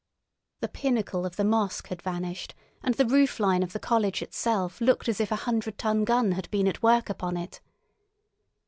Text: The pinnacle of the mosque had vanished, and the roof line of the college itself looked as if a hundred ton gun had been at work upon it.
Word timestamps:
The 0.61 0.67
pinnacle 0.67 1.27
of 1.27 1.35
the 1.35 1.43
mosque 1.43 1.89
had 1.89 2.01
vanished, 2.01 2.55
and 2.81 2.95
the 2.95 3.05
roof 3.05 3.39
line 3.39 3.61
of 3.61 3.71
the 3.71 3.79
college 3.79 4.23
itself 4.23 4.81
looked 4.81 5.07
as 5.07 5.21
if 5.21 5.31
a 5.31 5.35
hundred 5.45 5.77
ton 5.77 6.05
gun 6.05 6.31
had 6.31 6.49
been 6.49 6.67
at 6.67 6.81
work 6.81 7.07
upon 7.07 7.37
it. 7.37 7.61